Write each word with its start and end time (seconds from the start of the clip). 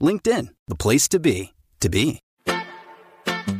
LinkedIn, 0.00 0.48
the 0.66 0.74
place 0.74 1.08
to 1.08 1.18
be, 1.18 1.54
to 1.80 1.88
be. 1.88 2.20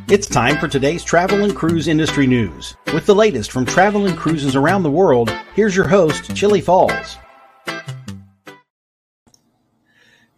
It's 0.07 0.27
time 0.27 0.57
for 0.57 0.67
today's 0.67 1.03
travel 1.03 1.43
and 1.43 1.55
cruise 1.55 1.87
industry 1.87 2.25
news. 2.25 2.75
With 2.93 3.05
the 3.05 3.13
latest 3.13 3.51
from 3.51 3.65
travel 3.65 4.07
and 4.07 4.17
cruises 4.17 4.55
around 4.55 4.83
the 4.83 4.89
world, 4.89 5.29
here's 5.53 5.75
your 5.75 5.87
host, 5.87 6.35
Chillie 6.35 6.61
Falls. 6.61 7.17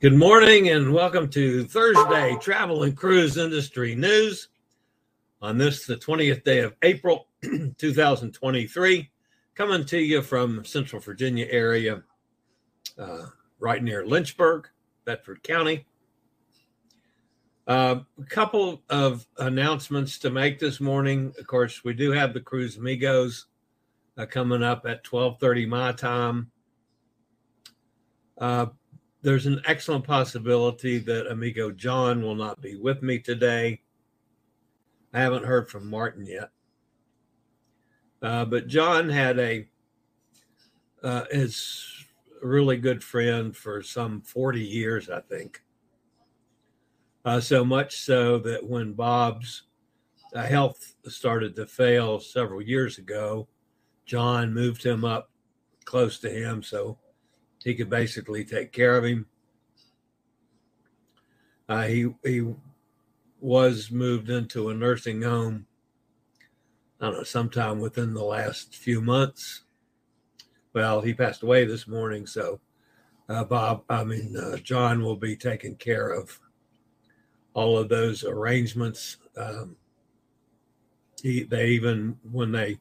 Good 0.01 0.13
morning 0.15 0.69
and 0.69 0.91
welcome 0.93 1.29
to 1.29 1.63
Thursday 1.63 2.35
Travel 2.41 2.83
and 2.83 2.97
Cruise 2.97 3.37
Industry 3.37 3.95
News 3.95 4.49
on 5.41 5.57
this, 5.57 5.85
the 5.85 5.95
20th 5.95 6.43
day 6.43 6.59
of 6.59 6.75
April 6.81 7.27
2023. 7.77 9.09
Coming 9.53 9.85
to 9.85 9.99
you 9.99 10.21
from 10.21 10.65
Central 10.65 11.01
Virginia 11.01 11.47
area, 11.49 12.03
uh, 12.97 13.25
right 13.59 13.83
near 13.83 14.05
Lynchburg, 14.05 14.67
Bedford 15.05 15.43
County. 15.43 15.85
Uh, 17.67 17.99
a 18.19 18.25
couple 18.25 18.81
of 18.89 19.25
announcements 19.37 20.17
to 20.19 20.29
make 20.29 20.59
this 20.59 20.79
morning. 20.79 21.33
Of 21.39 21.47
course, 21.47 21.83
we 21.83 21.93
do 21.93 22.11
have 22.11 22.33
the 22.33 22.41
Cruise 22.41 22.77
Amigos 22.77 23.45
uh, 24.17 24.25
coming 24.25 24.63
up 24.63 24.85
at 24.85 25.03
12:30 25.03 25.67
my 25.67 25.91
time. 25.91 26.51
Uh, 28.37 28.67
there's 29.21 29.45
an 29.45 29.61
excellent 29.67 30.03
possibility 30.03 30.97
that 30.97 31.31
Amigo 31.31 31.71
John 31.71 32.23
will 32.23 32.35
not 32.35 32.59
be 32.61 32.75
with 32.75 33.03
me 33.03 33.19
today. 33.19 33.81
I 35.13 35.19
haven't 35.19 35.45
heard 35.45 35.69
from 35.69 35.89
Martin 35.89 36.25
yet. 36.25 36.49
Uh, 38.21 38.45
but 38.45 38.67
John 38.67 39.09
had 39.09 39.39
a 39.39 39.67
uh, 41.03 41.25
his 41.31 41.85
really 42.41 42.77
good 42.77 43.03
friend 43.03 43.55
for 43.55 43.81
some 43.81 44.21
40 44.21 44.61
years, 44.61 45.09
I 45.09 45.21
think. 45.21 45.61
Uh, 47.23 47.39
so 47.39 47.63
much 47.63 47.97
so 47.97 48.39
that 48.39 48.65
when 48.67 48.93
Bob's 48.93 49.63
uh, 50.33 50.43
health 50.43 50.95
started 51.07 51.55
to 51.55 51.67
fail 51.67 52.19
several 52.19 52.61
years 52.61 52.97
ago, 52.97 53.47
John 54.05 54.53
moved 54.53 54.83
him 54.83 55.05
up 55.05 55.29
close 55.85 56.19
to 56.19 56.29
him 56.29 56.63
so 56.63 56.97
he 57.63 57.75
could 57.75 57.89
basically 57.89 58.43
take 58.43 58.71
care 58.71 58.97
of 58.97 59.05
him. 59.05 59.27
Uh, 61.69 61.83
he 61.83 62.13
he 62.23 62.53
was 63.39 63.91
moved 63.91 64.29
into 64.29 64.69
a 64.69 64.73
nursing 64.73 65.21
home. 65.21 65.65
I 66.99 67.05
don't 67.05 67.17
know, 67.17 67.23
sometime 67.23 67.79
within 67.79 68.13
the 68.13 68.23
last 68.23 68.75
few 68.75 69.01
months. 69.01 69.63
Well, 70.73 71.01
he 71.01 71.13
passed 71.13 71.43
away 71.43 71.65
this 71.65 71.87
morning, 71.87 72.25
so 72.25 72.59
uh, 73.29 73.43
Bob, 73.43 73.83
I 73.89 74.03
mean 74.03 74.35
uh, 74.35 74.57
John, 74.57 75.03
will 75.03 75.15
be 75.15 75.35
taken 75.35 75.75
care 75.75 76.09
of 76.09 76.39
all 77.53 77.77
of 77.77 77.89
those 77.89 78.23
arrangements. 78.23 79.17
Um, 79.35 79.75
he, 81.21 81.43
they 81.43 81.67
even 81.69 82.17
when 82.31 82.51
they 82.51 82.79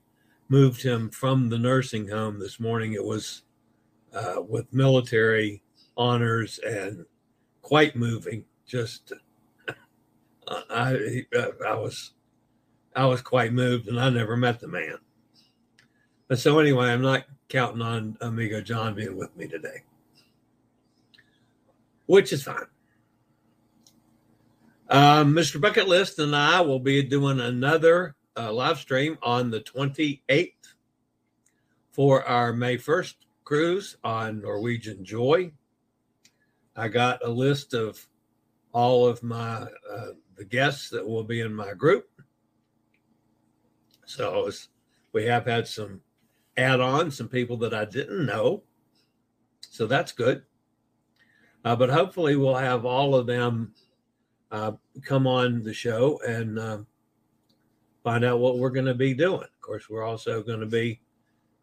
moved 0.49 0.83
him 0.83 1.11
from 1.11 1.49
the 1.49 1.59
nursing 1.59 2.09
home 2.09 2.39
this 2.39 2.59
morning, 2.59 2.95
it 2.95 3.05
was 3.05 3.43
uh, 4.13 4.43
with 4.47 4.73
military 4.73 5.63
honors 5.97 6.59
and 6.67 7.05
quite 7.63 7.97
moving. 7.97 8.45
Just 8.67 9.13
I 10.49 11.25
I 11.67 11.75
was 11.75 12.13
I 12.95 13.07
was 13.07 13.21
quite 13.23 13.53
moved, 13.53 13.89
and 13.89 14.01
I 14.01 14.11
never 14.11 14.37
met 14.37 14.61
the 14.61 14.69
man. 14.69 14.99
But 16.29 16.39
so 16.39 16.59
anyway, 16.59 16.87
I'm 16.87 17.03
not 17.03 17.25
counting 17.49 17.83
on 17.83 18.17
Amigo 18.21 18.61
John 18.61 18.95
being 18.95 19.17
with 19.17 19.37
me 19.37 19.49
today, 19.49 19.83
which 22.07 22.33
is 22.33 22.45
fine. 22.45 22.67
Um, 24.91 25.33
Mr. 25.33 25.61
Bucket 25.61 25.87
List 25.87 26.19
and 26.19 26.35
I 26.35 26.61
will 26.61 26.81
be 26.81 27.01
doing 27.01 27.39
another 27.39 28.17
uh, 28.37 28.53
live 28.53 28.77
stream 28.77 29.17
on 29.23 29.49
the 29.49 29.61
28th 29.61 30.53
for 31.93 32.25
our 32.25 32.53
May 32.53 32.77
1st 32.77 33.15
cruise 33.45 33.97
on 34.03 34.41
Norwegian 34.41 35.05
Joy. 35.05 35.53
I 36.75 36.89
got 36.89 37.25
a 37.25 37.31
list 37.31 37.73
of 37.73 38.05
all 38.73 39.07
of 39.07 39.23
my 39.23 39.69
uh, 39.89 40.07
the 40.37 40.45
guests 40.45 40.91
that 40.91 41.07
will 41.07 41.23
be 41.23 41.41
in 41.41 41.55
my 41.55 41.73
group. 41.73 42.09
So 44.07 44.51
we 45.13 45.25
have 45.27 45.47
had 45.47 45.69
some 45.69 46.01
add-ons, 46.57 47.17
some 47.17 47.29
people 47.29 47.57
that 47.59 47.75
I 47.75 47.85
didn't 47.85 48.27
know. 48.27 48.65
So 49.61 49.87
that's 49.87 50.11
good. 50.11 50.43
Uh, 51.65 51.77
but 51.77 51.91
hopefully 51.91 52.35
we'll 52.35 52.57
have 52.57 52.85
all 52.85 53.15
of 53.15 53.29
them 53.29 53.73
uh, 54.51 54.73
come 55.03 55.27
on 55.27 55.63
the 55.63 55.73
show 55.73 56.21
and 56.27 56.59
uh, 56.59 56.79
find 58.03 58.25
out 58.25 58.41
what 58.41 58.59
we're 58.59 58.71
going 58.71 58.87
to 58.87 58.95
be 58.95 59.15
doing. 59.15 59.43
Of 59.43 59.61
course, 59.61 59.89
we're 59.89 60.05
also 60.05 60.43
going 60.43 60.61
to 60.61 60.67
be 60.67 61.01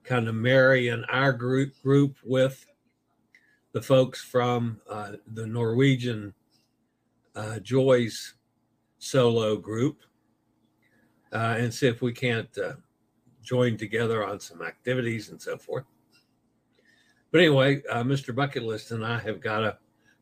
kind 0.03 0.27
of 0.27 0.35
marrying 0.35 1.03
our 1.09 1.33
group 1.33 1.73
group 1.83 2.15
with 2.23 2.65
the 3.73 3.81
folks 3.81 4.23
from 4.23 4.79
uh, 4.89 5.13
the 5.33 5.45
Norwegian 5.45 6.33
uh, 7.35 7.59
Joy's 7.59 8.35
solo 8.99 9.57
group 9.57 10.01
uh, 11.33 11.55
and 11.57 11.73
see 11.73 11.87
if 11.87 12.01
we 12.01 12.13
can't 12.13 12.57
uh, 12.57 12.73
join 13.43 13.77
together 13.77 14.25
on 14.25 14.39
some 14.39 14.61
activities 14.61 15.29
and 15.29 15.41
so 15.41 15.57
forth. 15.57 15.83
But 17.31 17.41
anyway, 17.41 17.81
Mr. 17.91 18.33
Bucket 18.33 18.63
List 18.63 18.91
and 18.91 19.05
I 19.05 19.19
have 19.19 19.41
got 19.41 19.63
a 19.63 19.77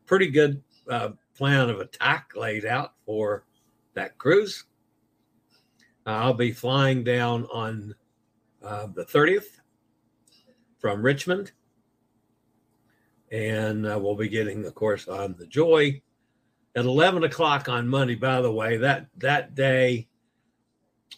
pretty 0.06 0.28
good 0.28 0.60
plan 1.36 1.68
of 1.68 1.80
attack 1.80 2.32
laid 2.34 2.64
out 2.64 2.94
for 3.04 3.44
that 3.94 4.16
cruise. 4.18 4.64
I'll 6.06 6.34
be 6.34 6.52
flying 6.52 7.02
down 7.02 7.46
on 7.52 7.94
uh, 8.62 8.86
the 8.94 9.04
30th 9.04 9.60
from 10.78 11.02
Richmond. 11.02 11.52
And 13.32 13.86
uh, 13.86 13.98
we'll 14.00 14.14
be 14.14 14.28
getting, 14.28 14.64
of 14.64 14.74
course, 14.74 15.08
on 15.08 15.34
the 15.36 15.46
Joy 15.46 16.00
at 16.76 16.84
11 16.84 17.24
o'clock 17.24 17.68
on 17.68 17.88
Monday. 17.88 18.14
By 18.14 18.40
the 18.40 18.52
way, 18.52 18.76
that, 18.76 19.08
that 19.16 19.56
day, 19.56 20.08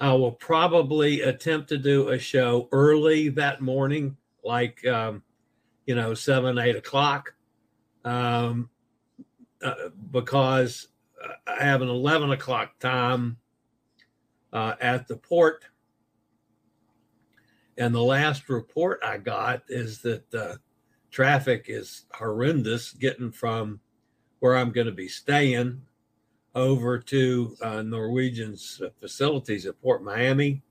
I 0.01 0.13
will 0.15 0.33
probably 0.33 1.23
attempt 1.23 1.69
to 1.69 1.79
do 1.79 2.09
a 2.09 2.19
show 2.19 2.69
early 2.73 3.29
that 3.31 3.61
morning, 3.61 4.17
like, 4.43 4.87
um, 4.87 5.23
you 5.87 5.95
know, 5.95 6.15
seven, 6.15 6.59
eight 6.59 6.77
o'clock. 6.77 7.35
Um, 8.05 8.71
uh, 9.63 9.91
because 10.11 10.89
I 11.47 11.65
have 11.65 11.83
an 11.83 11.89
11 11.89 12.31
o'clock 12.33 12.79
time 12.79 13.39
uh, 14.53 14.75
at 14.81 15.09
the 15.09 15.17
port. 15.17 15.65
And 17.77 17.95
the 17.95 18.03
last 18.03 18.49
report 18.49 19.01
I 19.05 19.19
got 19.19 19.63
is 19.69 20.01
that 20.03 20.35
uh, 20.35 20.57
traffic 21.11 21.67
is 21.69 22.07
horrendous 22.13 22.93
getting 22.93 23.31
from 23.31 23.81
where 24.41 24.57
I'm 24.57 24.73
going 24.73 24.87
to 24.87 24.93
be 24.93 25.09
staying 25.09 25.83
over 26.55 26.99
to 26.99 27.57
uh, 27.63 27.83
Norwegian's 27.83 28.81
facilities 28.99 29.67
at 29.67 29.81
Port 29.81 30.03
Miami. 30.03 30.63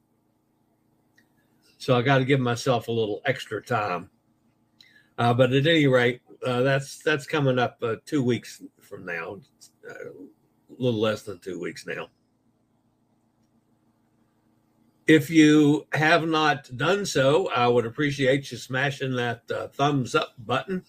So 1.77 1.95
I 1.95 2.01
got 2.01 2.17
to 2.17 2.25
give 2.25 2.39
myself 2.39 2.87
a 2.87 2.91
little 2.91 3.21
extra 3.25 3.61
time. 3.61 4.09
Uh, 5.17 5.33
but 5.33 5.53
at 5.53 5.65
any 5.67 5.87
rate, 5.87 6.21
uh, 6.45 6.61
that's 6.61 6.99
that's 6.99 7.25
coming 7.25 7.57
up 7.57 7.77
uh, 7.81 7.95
two 8.05 8.23
weeks 8.23 8.61
from 8.87 9.05
now, 9.05 9.39
uh, 9.89 10.09
a 10.09 10.81
little 10.81 10.99
less 10.99 11.23
than 11.23 11.39
two 11.39 11.59
weeks 11.59 11.85
now. 11.85 12.07
If 15.07 15.29
you 15.29 15.87
have 15.93 16.27
not 16.27 16.75
done 16.75 17.05
so, 17.05 17.49
I 17.49 17.67
would 17.67 17.85
appreciate 17.85 18.51
you 18.51 18.57
smashing 18.57 19.15
that 19.15 19.43
uh, 19.49 19.67
thumbs 19.69 20.15
up 20.15 20.33
button, 20.37 20.83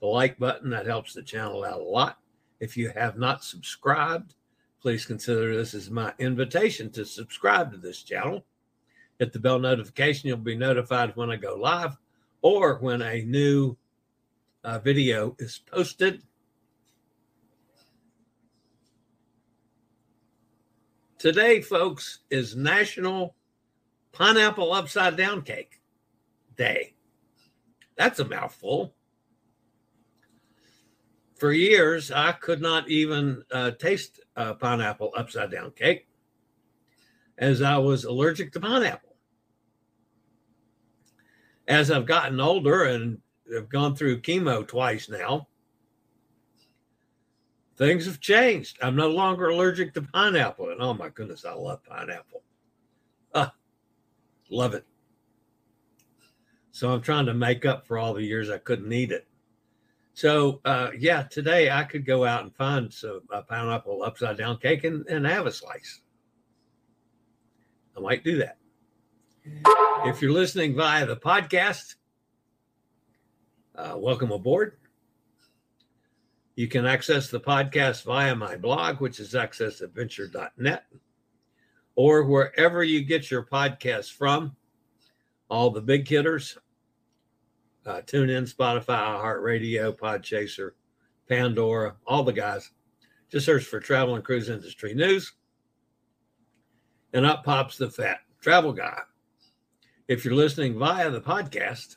the 0.00 0.06
like 0.06 0.38
button. 0.38 0.70
That 0.70 0.86
helps 0.86 1.12
the 1.12 1.22
channel 1.22 1.64
out 1.64 1.80
a 1.80 1.84
lot. 1.84 2.18
If 2.58 2.76
you 2.78 2.90
have 2.90 3.18
not 3.18 3.44
subscribed, 3.44 4.34
please 4.80 5.04
consider 5.04 5.54
this 5.54 5.74
as 5.74 5.90
my 5.90 6.14
invitation 6.18 6.90
to 6.92 7.04
subscribe 7.04 7.70
to 7.72 7.78
this 7.78 8.02
channel. 8.02 8.46
Hit 9.18 9.34
the 9.34 9.38
bell 9.38 9.58
notification. 9.58 10.28
You'll 10.28 10.38
be 10.38 10.56
notified 10.56 11.14
when 11.16 11.30
I 11.30 11.36
go 11.36 11.56
live 11.56 11.98
or 12.40 12.78
when 12.78 13.02
a 13.02 13.22
new 13.22 13.76
uh, 14.64 14.78
video 14.78 15.36
is 15.38 15.60
posted. 15.70 16.22
Today, 21.20 21.60
folks, 21.60 22.20
is 22.30 22.56
National 22.56 23.36
Pineapple 24.10 24.72
Upside 24.72 25.18
Down 25.18 25.42
Cake 25.42 25.82
Day. 26.56 26.94
That's 27.98 28.20
a 28.20 28.24
mouthful. 28.24 28.94
For 31.36 31.52
years, 31.52 32.10
I 32.10 32.32
could 32.32 32.62
not 32.62 32.88
even 32.88 33.42
uh, 33.52 33.72
taste 33.72 34.20
pineapple 34.34 35.12
upside 35.14 35.50
down 35.50 35.72
cake 35.72 36.08
as 37.36 37.60
I 37.60 37.76
was 37.76 38.04
allergic 38.04 38.50
to 38.52 38.60
pineapple. 38.60 39.14
As 41.68 41.90
I've 41.90 42.06
gotten 42.06 42.40
older 42.40 42.84
and 42.84 43.18
have 43.52 43.68
gone 43.68 43.94
through 43.94 44.22
chemo 44.22 44.66
twice 44.66 45.10
now, 45.10 45.48
things 47.80 48.04
have 48.04 48.20
changed. 48.20 48.78
I'm 48.82 48.94
no 48.94 49.08
longer 49.08 49.48
allergic 49.48 49.94
to 49.94 50.02
pineapple. 50.02 50.68
And 50.68 50.82
oh 50.82 50.92
my 50.92 51.08
goodness, 51.08 51.46
I 51.46 51.54
love 51.54 51.82
pineapple. 51.82 52.42
Ah, 53.34 53.54
love 54.50 54.74
it. 54.74 54.84
So 56.72 56.92
I'm 56.92 57.00
trying 57.00 57.24
to 57.26 57.34
make 57.34 57.64
up 57.64 57.86
for 57.86 57.96
all 57.96 58.12
the 58.12 58.22
years 58.22 58.50
I 58.50 58.58
couldn't 58.58 58.92
eat 58.92 59.12
it. 59.12 59.26
So 60.12 60.60
uh, 60.66 60.90
yeah, 60.98 61.22
today 61.22 61.70
I 61.70 61.84
could 61.84 62.04
go 62.04 62.26
out 62.26 62.42
and 62.42 62.54
find 62.54 62.92
some 62.92 63.22
a 63.32 63.40
pineapple 63.42 64.02
upside 64.02 64.36
down 64.36 64.58
cake 64.58 64.84
and, 64.84 65.06
and 65.06 65.26
have 65.26 65.46
a 65.46 65.52
slice. 65.52 66.02
I 67.96 68.00
might 68.00 68.24
do 68.24 68.36
that. 68.38 68.58
If 70.04 70.20
you're 70.20 70.32
listening 70.32 70.76
via 70.76 71.06
the 71.06 71.16
podcast, 71.16 71.94
uh, 73.74 73.94
welcome 73.96 74.32
aboard. 74.32 74.76
You 76.60 76.68
can 76.68 76.84
access 76.84 77.30
the 77.30 77.40
podcast 77.40 78.04
via 78.04 78.34
my 78.34 78.54
blog, 78.54 79.00
which 79.00 79.18
is 79.18 79.32
accessadventure.net, 79.32 80.84
or 81.94 82.24
wherever 82.24 82.84
you 82.84 83.02
get 83.02 83.30
your 83.30 83.46
podcasts 83.46 84.12
from. 84.12 84.54
All 85.48 85.70
the 85.70 85.80
big 85.80 86.06
hitters 86.06 86.58
uh, 87.86 88.02
TuneIn, 88.02 88.54
Spotify, 88.54 88.84
iHeartRadio, 88.84 89.96
Podchaser, 89.96 90.72
Pandora, 91.30 91.96
all 92.06 92.24
the 92.24 92.32
guys. 92.34 92.72
Just 93.30 93.46
search 93.46 93.64
for 93.64 93.80
travel 93.80 94.16
and 94.16 94.22
cruise 94.22 94.50
industry 94.50 94.92
news, 94.92 95.32
and 97.14 97.24
up 97.24 97.42
pops 97.42 97.78
the 97.78 97.88
fat 97.88 98.18
travel 98.38 98.74
guy. 98.74 99.00
If 100.08 100.26
you're 100.26 100.34
listening 100.34 100.78
via 100.78 101.08
the 101.08 101.22
podcast, 101.22 101.96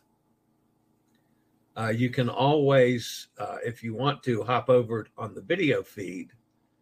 uh, 1.75 1.89
you 1.89 2.09
can 2.09 2.29
always, 2.29 3.27
uh, 3.39 3.57
if 3.65 3.83
you 3.83 3.93
want 3.93 4.21
to, 4.23 4.43
hop 4.43 4.69
over 4.69 5.07
on 5.17 5.33
the 5.33 5.41
video 5.41 5.81
feed. 5.81 6.31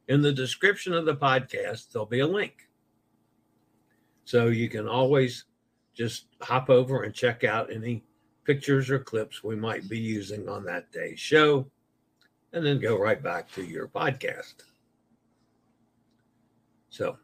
In 0.07 0.21
the 0.21 0.33
description 0.33 0.93
of 0.93 1.05
the 1.05 1.15
podcast, 1.15 1.91
there'll 1.91 2.05
be 2.05 2.19
a 2.19 2.27
link. 2.27 2.67
So 4.25 4.47
you 4.47 4.67
can 4.67 4.87
always 4.87 5.45
just 5.93 6.27
hop 6.41 6.69
over 6.69 7.03
and 7.03 7.13
check 7.13 7.43
out 7.43 7.71
any 7.71 8.03
pictures 8.43 8.89
or 8.89 8.99
clips 8.99 9.43
we 9.43 9.55
might 9.55 9.87
be 9.87 9.99
using 9.99 10.49
on 10.49 10.65
that 10.65 10.91
day's 10.91 11.19
show, 11.19 11.69
and 12.51 12.65
then 12.65 12.79
go 12.79 12.97
right 12.97 13.21
back 13.21 13.51
to 13.53 13.63
your 13.63 13.87
podcast. 13.87 14.55
So, 16.89 17.17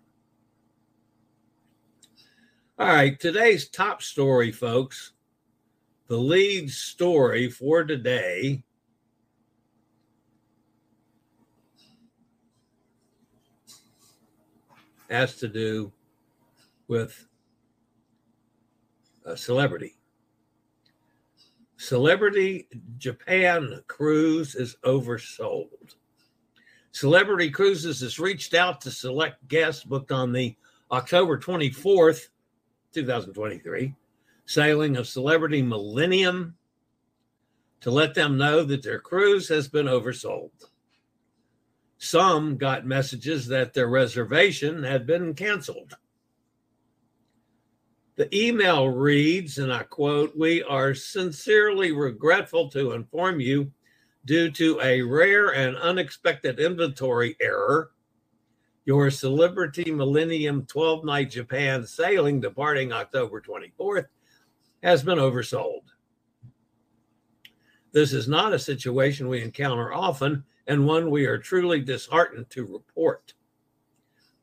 all 2.79 2.87
right, 2.87 3.19
today's 3.19 3.67
top 3.67 4.01
story, 4.01 4.51
folks 4.51 5.13
the 6.07 6.17
lead 6.17 6.71
story 6.71 7.49
for 7.49 7.83
today 7.83 8.63
has 15.09 15.35
to 15.35 15.47
do 15.47 15.91
with 16.87 17.27
a 19.25 19.35
celebrity. 19.35 19.95
Celebrity 21.77 22.67
Japan 22.97 23.81
cruise 23.87 24.55
is 24.55 24.77
oversold. 24.83 25.95
Celebrity 26.91 27.51
Cruises 27.51 28.01
has 28.01 28.17
reached 28.17 28.55
out 28.55 28.81
to 28.81 28.89
select 28.89 29.47
guests 29.47 29.83
booked 29.83 30.11
on 30.11 30.31
the 30.31 30.55
October 30.89 31.37
24th, 31.37 32.29
2023 32.93 33.93
sailing 34.47 34.95
of 34.95 35.07
Celebrity 35.07 35.61
Millennium 35.61 36.55
to 37.81 37.91
let 37.91 38.15
them 38.15 38.37
know 38.37 38.63
that 38.63 38.81
their 38.81 38.99
cruise 38.99 39.49
has 39.49 39.67
been 39.67 39.85
oversold. 39.87 40.51
Some 41.97 42.57
got 42.57 42.85
messages 42.85 43.47
that 43.47 43.73
their 43.73 43.89
reservation 43.89 44.83
had 44.83 45.05
been 45.05 45.33
canceled. 45.33 45.97
The 48.15 48.33
email 48.35 48.87
reads, 48.87 49.57
and 49.57 49.71
I 49.71 49.83
quote, 49.83 50.35
We 50.35 50.63
are 50.63 50.95
sincerely 50.95 51.91
regretful 51.91 52.69
to 52.69 52.93
inform 52.93 53.41
you, 53.41 53.71
due 54.25 54.49
to 54.51 54.79
a 54.81 55.01
rare 55.01 55.53
and 55.53 55.77
unexpected 55.77 56.59
inventory 56.59 57.35
error, 57.41 57.91
your 58.85 59.11
Celebrity 59.11 59.91
Millennium 59.91 60.65
12 60.65 61.03
night 61.03 61.31
Japan 61.31 61.85
sailing 61.85 62.39
departing 62.39 62.93
October 62.93 63.41
24th 63.41 64.05
has 64.83 65.03
been 65.03 65.17
oversold. 65.17 65.81
This 67.91 68.13
is 68.13 68.27
not 68.27 68.53
a 68.53 68.59
situation 68.59 69.27
we 69.27 69.41
encounter 69.41 69.93
often 69.93 70.43
and 70.67 70.85
one 70.85 71.09
we 71.09 71.25
are 71.25 71.37
truly 71.37 71.79
disheartened 71.79 72.49
to 72.51 72.65
report. 72.65 73.33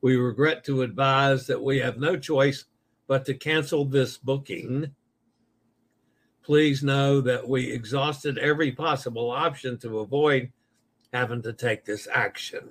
We 0.01 0.17
regret 0.17 0.65
to 0.65 0.83
advise 0.83 1.47
that 1.47 1.63
we 1.63 1.79
have 1.79 1.99
no 1.99 2.17
choice 2.17 2.65
but 3.07 3.25
to 3.27 3.35
cancel 3.35 3.85
this 3.85 4.17
booking. 4.17 4.95
Please 6.43 6.83
know 6.83 7.21
that 7.21 7.47
we 7.49 7.71
exhausted 7.71 8.39
every 8.39 8.73
possible 8.73 9.31
option 9.31 9.79
to 9.79 10.01
avoid 10.01 10.51
having 11.13 11.43
to 11.43 11.53
take 11.53 11.85
this 11.85 12.09
action. 12.13 12.71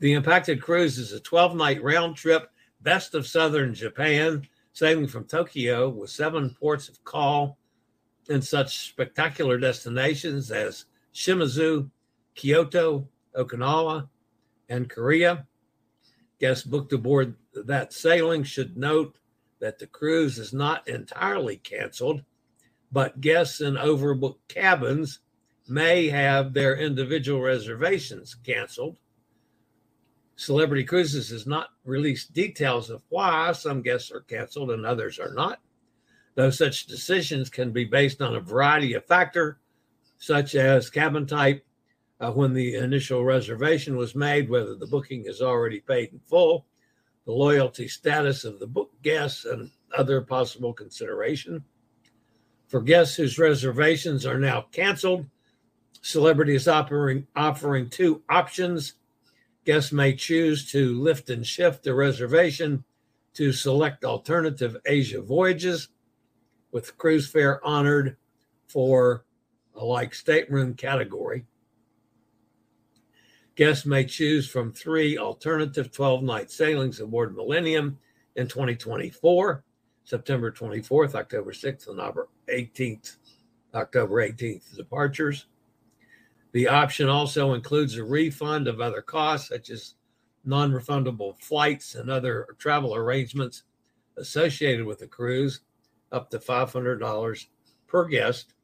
The 0.00 0.12
impacted 0.12 0.62
cruise 0.62 0.98
is 0.98 1.12
a 1.12 1.20
12 1.20 1.56
night 1.56 1.82
round 1.82 2.16
trip 2.16 2.50
best 2.80 3.14
of 3.14 3.26
southern 3.26 3.74
Japan, 3.74 4.46
sailing 4.72 5.08
from 5.08 5.24
Tokyo 5.24 5.88
with 5.88 6.10
seven 6.10 6.56
ports 6.58 6.88
of 6.88 7.02
call 7.04 7.58
in 8.28 8.42
such 8.42 8.88
spectacular 8.90 9.58
destinations 9.58 10.50
as 10.50 10.86
Shimizu, 11.14 11.90
Kyoto, 12.34 13.08
Okinawa, 13.36 14.08
and 14.68 14.88
Korea. 14.88 15.46
Guests 16.38 16.64
booked 16.64 16.92
aboard 16.92 17.34
that 17.52 17.92
sailing 17.92 18.44
should 18.44 18.76
note 18.76 19.18
that 19.58 19.78
the 19.78 19.86
cruise 19.86 20.38
is 20.38 20.52
not 20.52 20.88
entirely 20.88 21.56
canceled, 21.56 22.22
but 22.90 23.20
guests 23.20 23.60
in 23.60 23.74
overbooked 23.74 24.48
cabins 24.48 25.18
may 25.68 26.08
have 26.08 26.52
their 26.52 26.76
individual 26.76 27.40
reservations 27.42 28.34
canceled 28.34 28.98
Celebrity 30.40 30.84
Cruises 30.84 31.28
has 31.28 31.46
not 31.46 31.68
released 31.84 32.32
details 32.32 32.88
of 32.88 33.02
why. 33.10 33.52
Some 33.52 33.82
guests 33.82 34.10
are 34.10 34.22
canceled 34.22 34.70
and 34.70 34.86
others 34.86 35.18
are 35.18 35.34
not, 35.34 35.60
though 36.34 36.48
such 36.48 36.86
decisions 36.86 37.50
can 37.50 37.72
be 37.72 37.84
based 37.84 38.22
on 38.22 38.34
a 38.34 38.40
variety 38.40 38.94
of 38.94 39.04
factors, 39.04 39.56
such 40.16 40.54
as 40.54 40.88
cabin 40.88 41.26
type, 41.26 41.62
uh, 42.20 42.32
when 42.32 42.54
the 42.54 42.76
initial 42.76 43.22
reservation 43.22 43.98
was 43.98 44.14
made, 44.14 44.48
whether 44.48 44.74
the 44.74 44.86
booking 44.86 45.26
is 45.26 45.42
already 45.42 45.80
paid 45.80 46.10
in 46.10 46.18
full, 46.20 46.64
the 47.26 47.32
loyalty 47.32 47.86
status 47.86 48.44
of 48.44 48.58
the 48.60 48.66
book 48.66 48.92
guests, 49.02 49.44
and 49.44 49.70
other 49.94 50.22
possible 50.22 50.72
consideration. 50.72 51.62
For 52.66 52.80
guests 52.80 53.14
whose 53.14 53.38
reservations 53.38 54.24
are 54.24 54.38
now 54.38 54.62
canceled, 54.72 55.26
Celebrity 56.02 56.54
is 56.54 56.66
offering, 56.66 57.26
offering 57.36 57.90
two 57.90 58.22
options 58.30 58.94
Guests 59.64 59.92
may 59.92 60.14
choose 60.14 60.70
to 60.72 60.98
lift 60.98 61.28
and 61.30 61.46
shift 61.46 61.84
the 61.84 61.94
reservation 61.94 62.84
to 63.34 63.52
select 63.52 64.04
alternative 64.04 64.76
Asia 64.86 65.20
voyages 65.20 65.88
with 66.72 66.96
cruise 66.96 67.28
fare 67.28 67.64
honored 67.64 68.16
for 68.68 69.24
a 69.74 69.84
like 69.84 70.14
stateroom 70.14 70.74
category. 70.74 71.44
Guests 73.54 73.84
may 73.84 74.04
choose 74.04 74.48
from 74.48 74.72
three 74.72 75.18
alternative 75.18 75.92
12 75.92 76.22
night 76.22 76.50
sailings 76.50 77.00
aboard 77.00 77.36
Millennium 77.36 77.98
in 78.36 78.48
2024, 78.48 79.64
September 80.04 80.50
24th, 80.50 81.14
October 81.14 81.52
6th, 81.52 81.88
and 81.88 82.00
October 82.00 82.28
18th, 82.48 83.16
October 83.74 84.26
18th 84.26 84.76
departures. 84.76 85.46
The 86.52 86.68
option 86.68 87.08
also 87.08 87.54
includes 87.54 87.96
a 87.96 88.04
refund 88.04 88.66
of 88.66 88.80
other 88.80 89.02
costs, 89.02 89.48
such 89.48 89.70
as 89.70 89.94
non 90.44 90.72
refundable 90.72 91.38
flights 91.40 91.94
and 91.94 92.10
other 92.10 92.46
travel 92.58 92.94
arrangements 92.94 93.62
associated 94.16 94.84
with 94.84 94.98
the 94.98 95.06
cruise, 95.06 95.60
up 96.12 96.30
to 96.30 96.38
$500 96.38 97.46
per 97.86 98.04
guest 98.06 98.54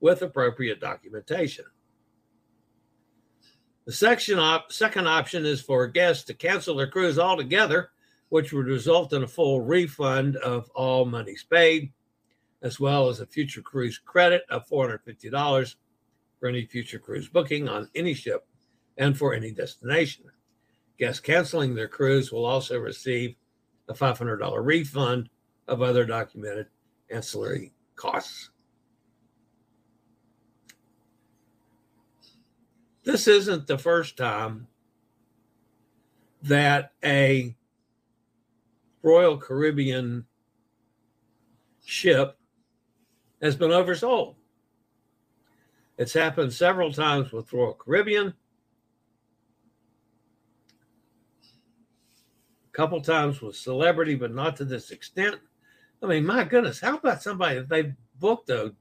with 0.00 0.22
appropriate 0.22 0.80
documentation. 0.80 1.64
The 3.86 4.36
op- 4.36 4.72
second 4.72 5.06
option 5.06 5.46
is 5.46 5.60
for 5.60 5.86
guests 5.86 6.24
to 6.24 6.34
cancel 6.34 6.74
their 6.74 6.88
cruise 6.88 7.20
altogether, 7.20 7.90
which 8.30 8.52
would 8.52 8.66
result 8.66 9.12
in 9.12 9.22
a 9.22 9.28
full 9.28 9.60
refund 9.60 10.36
of 10.36 10.68
all 10.74 11.04
monies 11.04 11.44
paid, 11.48 11.92
as 12.62 12.80
well 12.80 13.08
as 13.08 13.20
a 13.20 13.26
future 13.26 13.62
cruise 13.62 13.98
credit 14.04 14.42
of 14.50 14.68
$450 14.68 15.76
for 16.38 16.48
any 16.48 16.64
future 16.66 16.98
cruise 16.98 17.28
booking 17.28 17.68
on 17.68 17.88
any 17.94 18.14
ship 18.14 18.46
and 18.98 19.16
for 19.16 19.34
any 19.34 19.50
destination. 19.50 20.24
Guests 20.98 21.20
canceling 21.20 21.74
their 21.74 21.88
cruise 21.88 22.32
will 22.32 22.46
also 22.46 22.78
receive 22.78 23.36
a 23.88 23.94
$500 23.94 24.64
refund 24.64 25.28
of 25.68 25.82
other 25.82 26.04
documented 26.04 26.66
ancillary 27.10 27.72
costs. 27.94 28.50
This 33.04 33.28
isn't 33.28 33.66
the 33.66 33.78
first 33.78 34.16
time 34.16 34.66
that 36.42 36.92
a 37.04 37.56
Royal 39.02 39.38
Caribbean 39.38 40.26
ship 41.84 42.36
has 43.40 43.54
been 43.54 43.70
oversold. 43.70 44.34
It's 45.98 46.12
happened 46.12 46.52
several 46.52 46.92
times 46.92 47.32
with 47.32 47.52
Royal 47.52 47.72
Caribbean. 47.74 48.34
A 52.68 52.72
couple 52.72 53.00
times 53.00 53.40
with 53.40 53.56
Celebrity, 53.56 54.14
but 54.14 54.34
not 54.34 54.56
to 54.56 54.64
this 54.64 54.90
extent. 54.90 55.36
I 56.02 56.06
mean, 56.06 56.26
my 56.26 56.44
goodness, 56.44 56.80
how 56.80 56.96
about 56.96 57.22
somebody 57.22 57.56
if 57.56 57.68
they 57.68 57.94
booked 58.18 58.50
a 58.50 58.74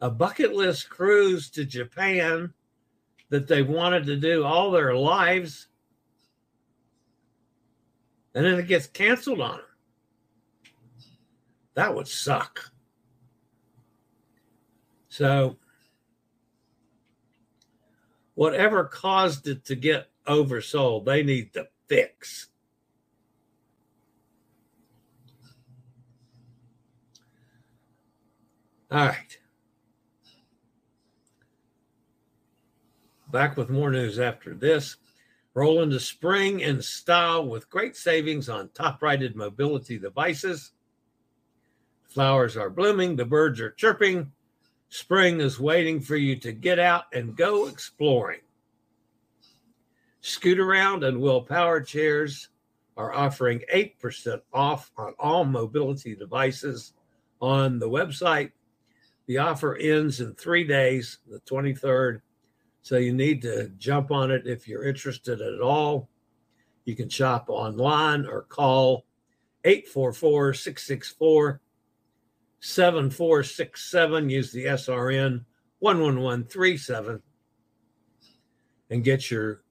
a 0.00 0.10
bucket 0.10 0.52
list 0.52 0.90
cruise 0.90 1.48
to 1.50 1.64
Japan 1.64 2.52
that 3.28 3.46
they 3.46 3.62
wanted 3.62 4.04
to 4.06 4.16
do 4.16 4.42
all 4.42 4.72
their 4.72 4.96
lives, 4.96 5.68
and 8.34 8.44
then 8.44 8.58
it 8.58 8.66
gets 8.66 8.88
canceled 8.88 9.40
on 9.40 9.58
them? 9.58 9.66
That 11.74 11.94
would 11.94 12.08
suck. 12.08 12.72
So 15.08 15.56
whatever 18.34 18.84
caused 18.84 19.46
it 19.48 19.64
to 19.66 19.74
get 19.74 20.08
oversold, 20.26 21.04
they 21.04 21.22
need 21.22 21.52
to 21.54 21.68
fix. 21.88 22.48
All 28.90 29.06
right. 29.06 29.38
Back 33.30 33.56
with 33.56 33.70
more 33.70 33.90
news 33.90 34.18
after 34.18 34.52
this. 34.52 34.96
Roll 35.54 35.82
into 35.82 36.00
spring 36.00 36.60
in 36.60 36.82
style 36.82 37.46
with 37.46 37.70
great 37.70 37.96
savings 37.96 38.48
on 38.48 38.68
top 38.70 39.02
rated 39.02 39.34
mobility 39.36 39.98
devices. 39.98 40.72
Flowers 42.08 42.56
are 42.56 42.68
blooming, 42.68 43.16
the 43.16 43.24
birds 43.24 43.60
are 43.60 43.70
chirping, 43.70 44.32
Spring 44.92 45.40
is 45.40 45.58
waiting 45.58 46.02
for 46.02 46.16
you 46.16 46.36
to 46.36 46.52
get 46.52 46.78
out 46.78 47.04
and 47.14 47.34
go 47.34 47.66
exploring. 47.66 48.42
Scootaround 50.22 51.08
and 51.08 51.18
WHILL 51.18 51.44
Power 51.44 51.80
Chairs 51.80 52.50
are 52.98 53.10
offering 53.10 53.62
8% 53.74 54.42
off 54.52 54.90
on 54.98 55.14
all 55.18 55.46
mobility 55.46 56.14
devices 56.14 56.92
on 57.40 57.78
the 57.78 57.88
website. 57.88 58.52
The 59.28 59.38
offer 59.38 59.76
ends 59.76 60.20
in 60.20 60.34
three 60.34 60.64
days, 60.64 61.20
the 61.26 61.40
23rd. 61.40 62.20
So 62.82 62.98
you 62.98 63.14
need 63.14 63.40
to 63.42 63.70
jump 63.78 64.10
on 64.10 64.30
it 64.30 64.46
if 64.46 64.68
you're 64.68 64.84
interested 64.84 65.40
at 65.40 65.62
all. 65.62 66.10
You 66.84 66.94
can 66.94 67.08
shop 67.08 67.46
online 67.48 68.26
or 68.26 68.42
call 68.42 69.06
844 69.64 70.52
664 70.52 71.62
7467. 72.62 74.30
Use 74.30 74.52
the 74.52 74.64
SRN 74.66 75.44
11137 75.80 77.20
and 78.90 79.04
get 79.04 79.30
your 79.30 79.62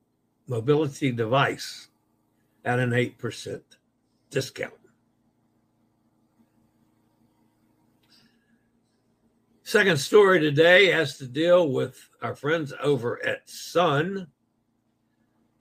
mobility 0.48 1.12
device 1.12 1.88
at 2.66 2.80
an 2.80 2.92
8% 2.92 3.62
discount. 4.30 4.74
Second 9.64 9.98
story 9.98 10.42
today 10.42 10.88
has 10.88 11.18
to 11.18 11.26
deal 11.26 11.70
with 11.70 12.10
our 12.22 12.36
friends 12.36 12.74
over 12.84 13.26
at 13.26 13.50
Sun. 13.50 14.28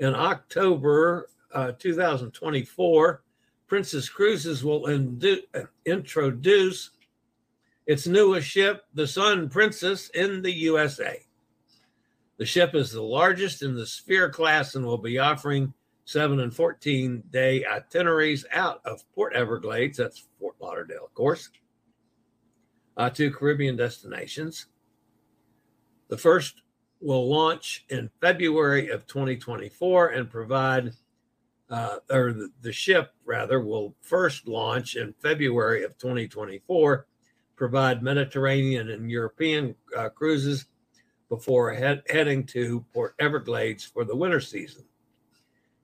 In 0.00 0.14
October 0.16 1.28
uh, 1.54 1.72
2024, 1.78 3.22
Princess 3.68 4.08
Cruises 4.08 4.64
will 4.64 4.82
indu- 4.86 5.44
introduce 5.86 6.90
its 7.90 8.06
newest 8.06 8.46
ship, 8.46 8.84
the 8.94 9.04
Sun 9.04 9.48
Princess, 9.48 10.10
in 10.10 10.42
the 10.42 10.52
USA. 10.52 11.26
The 12.36 12.46
ship 12.46 12.76
is 12.76 12.92
the 12.92 13.02
largest 13.02 13.62
in 13.62 13.74
the 13.74 13.84
Sphere 13.84 14.30
class 14.30 14.76
and 14.76 14.86
will 14.86 14.96
be 14.96 15.18
offering 15.18 15.74
7 16.04 16.38
and 16.38 16.54
14 16.54 17.24
day 17.32 17.64
itineraries 17.66 18.46
out 18.52 18.80
of 18.84 19.02
Port 19.12 19.34
Everglades, 19.34 19.98
that's 19.98 20.28
Fort 20.38 20.54
Lauderdale, 20.60 21.04
of 21.04 21.14
course, 21.14 21.50
uh, 22.96 23.10
to 23.10 23.32
Caribbean 23.32 23.74
destinations. 23.74 24.66
The 26.06 26.16
first 26.16 26.62
will 27.00 27.28
launch 27.28 27.86
in 27.88 28.08
February 28.20 28.90
of 28.90 29.04
2024 29.08 30.10
and 30.10 30.30
provide, 30.30 30.92
uh, 31.68 31.96
or 32.08 32.34
the, 32.34 32.50
the 32.62 32.72
ship 32.72 33.10
rather, 33.24 33.60
will 33.60 33.96
first 34.00 34.46
launch 34.46 34.94
in 34.94 35.12
February 35.14 35.82
of 35.82 35.98
2024 35.98 37.08
provide 37.60 38.02
Mediterranean 38.02 38.88
and 38.88 39.10
European 39.10 39.74
uh, 39.94 40.08
cruises 40.08 40.64
before 41.28 41.74
head, 41.74 42.02
heading 42.08 42.42
to 42.46 42.82
Port 42.94 43.14
Everglades 43.18 43.84
for 43.84 44.02
the 44.02 44.16
winter 44.16 44.40
season. 44.40 44.82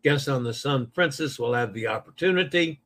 Guests 0.03 0.27
on 0.27 0.43
the 0.43 0.55
Sun 0.55 0.87
Princess 0.95 1.39
will 1.39 1.53
have 1.53 1.75
the 1.75 1.87
opportunity 1.87 2.81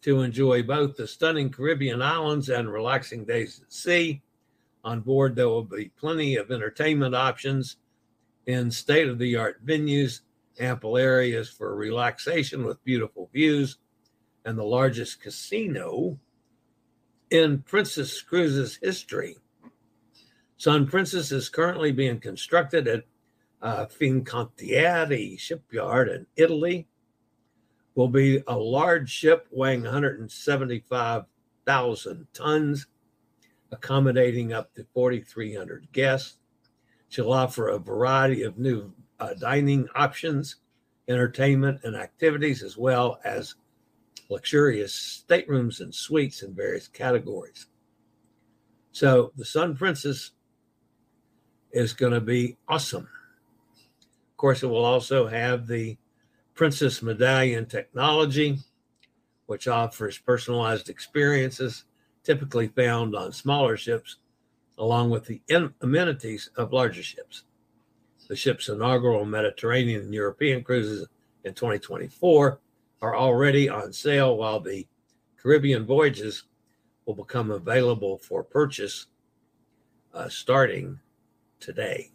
to 0.00 0.22
enjoy 0.22 0.60
both 0.60 0.96
the 0.96 1.06
stunning 1.06 1.50
Caribbean 1.50 2.02
islands 2.02 2.48
and 2.48 2.72
relaxing 2.72 3.24
days 3.24 3.60
at 3.62 3.72
sea. 3.72 4.20
On 4.82 4.98
board, 5.02 5.36
there 5.36 5.48
will 5.48 5.62
be 5.62 5.92
plenty 5.96 6.34
of 6.34 6.50
entertainment 6.50 7.14
options 7.14 7.76
in 8.46 8.72
state 8.72 9.06
of 9.06 9.20
the 9.20 9.36
art 9.36 9.64
venues, 9.64 10.22
ample 10.58 10.98
areas 10.98 11.48
for 11.48 11.76
relaxation 11.76 12.64
with 12.64 12.82
beautiful 12.82 13.30
views, 13.32 13.78
and 14.44 14.58
the 14.58 14.64
largest 14.64 15.20
casino 15.20 16.18
in 17.32 17.62
Princess 17.62 18.20
Cruises 18.20 18.78
history. 18.82 19.38
Sun 20.58 20.86
Princess 20.86 21.32
is 21.32 21.48
currently 21.48 21.90
being 21.90 22.20
constructed 22.20 22.86
at 22.86 23.04
uh, 23.62 23.86
Fincantieri 23.86 25.38
shipyard 25.38 26.10
in 26.10 26.26
Italy. 26.36 26.86
Will 27.94 28.08
be 28.08 28.42
a 28.46 28.56
large 28.56 29.10
ship 29.10 29.46
weighing 29.50 29.82
175,000 29.82 32.26
tons, 32.34 32.86
accommodating 33.70 34.52
up 34.52 34.74
to 34.74 34.84
4,300 34.92 35.88
guests. 35.92 36.36
She'll 37.08 37.32
offer 37.32 37.68
a 37.68 37.78
variety 37.78 38.42
of 38.42 38.58
new 38.58 38.92
uh, 39.18 39.32
dining 39.34 39.88
options, 39.94 40.56
entertainment, 41.08 41.80
and 41.82 41.96
activities, 41.96 42.62
as 42.62 42.76
well 42.76 43.18
as 43.24 43.54
luxurious 44.32 44.94
staterooms 44.94 45.80
and 45.80 45.94
suites 45.94 46.42
in 46.42 46.54
various 46.54 46.88
categories. 46.88 47.66
So 48.90 49.32
the 49.36 49.44
Sun 49.44 49.76
Princess 49.76 50.32
is 51.70 51.92
going 51.92 52.12
to 52.12 52.20
be 52.20 52.56
awesome. 52.68 53.08
Of 54.30 54.36
course, 54.36 54.62
it 54.62 54.66
will 54.66 54.84
also 54.84 55.26
have 55.26 55.66
the 55.66 55.96
Princess 56.54 57.02
Medallion 57.02 57.66
technology, 57.66 58.58
which 59.46 59.68
offers 59.68 60.18
personalized 60.18 60.88
experiences 60.88 61.84
typically 62.24 62.68
found 62.68 63.16
on 63.16 63.32
smaller 63.32 63.76
ships 63.76 64.16
along 64.78 65.10
with 65.10 65.26
the 65.26 65.40
amenities 65.80 66.50
of 66.56 66.72
larger 66.72 67.02
ships. 67.02 67.44
The 68.28 68.36
ship's 68.36 68.68
inaugural 68.68 69.24
Mediterranean 69.24 70.02
and 70.02 70.14
European 70.14 70.62
cruises 70.62 71.08
in 71.44 71.54
2024 71.54 72.60
are 73.02 73.16
already 73.16 73.68
on 73.68 73.92
sale, 73.92 74.36
while 74.36 74.60
the 74.60 74.86
Caribbean 75.36 75.84
voyages 75.84 76.44
will 77.04 77.14
become 77.14 77.50
available 77.50 78.16
for 78.16 78.44
purchase 78.44 79.06
uh, 80.14 80.28
starting 80.28 81.00
today. 81.58 82.12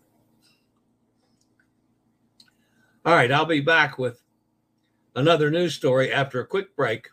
All 3.05 3.13
right, 3.13 3.31
I'll 3.31 3.45
be 3.45 3.59
back 3.59 3.97
with 3.97 4.23
another 5.13 5.51
news 5.51 5.75
story 5.75 6.11
after 6.11 6.39
a 6.39 6.47
quick 6.47 6.75
break 6.75 7.09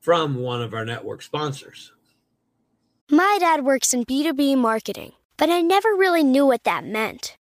from 0.00 0.36
one 0.36 0.60
of 0.60 0.74
our 0.74 0.84
network 0.84 1.22
sponsors. 1.22 1.92
My 3.10 3.38
dad 3.40 3.64
works 3.64 3.92
in 3.92 4.04
B2B 4.04 4.56
marketing, 4.56 5.12
but 5.36 5.50
I 5.50 5.60
never 5.60 5.90
really 5.90 6.24
knew 6.24 6.46
what 6.46 6.64
that 6.64 6.84
meant. 6.84 7.36